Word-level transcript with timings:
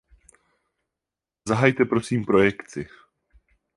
Zahajte 1.47 1.85
prosím 1.85 2.25
projekci. 2.25 2.87